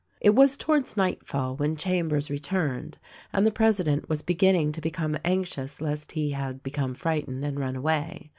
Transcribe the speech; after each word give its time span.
It 0.19 0.33
was 0.33 0.57
towards 0.57 0.97
nightfall 0.97 1.55
when 1.55 1.75
Chambers 1.75 2.31
returned, 2.31 2.97
and 3.31 3.45
the 3.45 3.51
president 3.51 4.09
was 4.09 4.23
beginning 4.23 4.71
to 4.71 4.81
become 4.81 5.15
anxious 5.23 5.79
lest 5.79 6.13
he 6.13 6.31
had 6.31 6.63
become 6.63 6.95
frightened 6.95 7.45
and 7.45 7.59
run 7.59 7.75
away. 7.75 8.27